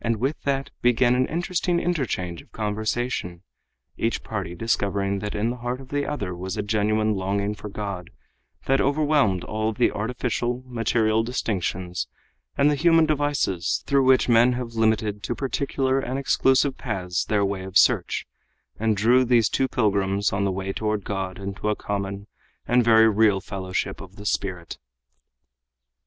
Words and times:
And 0.00 0.16
with 0.16 0.40
that 0.44 0.70
began 0.80 1.14
an 1.14 1.26
interesting 1.26 1.78
interchange 1.78 2.40
of 2.40 2.50
conversation, 2.52 3.42
each 3.98 4.22
party 4.24 4.54
discovering 4.54 5.18
that 5.18 5.34
in 5.34 5.50
the 5.50 5.56
heart 5.58 5.78
of 5.78 5.88
the 5.90 6.06
other 6.06 6.34
was 6.34 6.56
a 6.56 6.62
genuine 6.62 7.12
longing 7.16 7.54
for 7.54 7.68
God 7.68 8.08
that 8.64 8.80
overwhelmed 8.80 9.44
all 9.44 9.74
the 9.74 9.90
artificial, 9.90 10.64
material 10.66 11.22
distinctions 11.22 12.08
and 12.56 12.70
the 12.70 12.74
human 12.74 13.04
devices 13.04 13.84
through 13.86 14.04
which 14.06 14.26
men 14.26 14.54
have 14.54 14.72
limited 14.72 15.22
to 15.24 15.34
particular 15.34 16.00
and 16.00 16.18
exclusive 16.18 16.78
paths 16.78 17.22
their 17.26 17.44
way 17.44 17.62
of 17.62 17.76
search, 17.76 18.26
and 18.80 18.96
drew 18.96 19.22
these 19.22 19.50
two 19.50 19.68
pilgrims 19.68 20.32
on 20.32 20.44
the 20.44 20.50
way 20.50 20.72
toward 20.72 21.04
God 21.04 21.38
into 21.38 21.68
a 21.68 21.76
common 21.76 22.26
and 22.66 22.82
very 22.82 23.06
real 23.06 23.42
fellowship 23.42 24.00
of 24.00 24.16
the 24.16 24.24
spirit. 24.24 24.78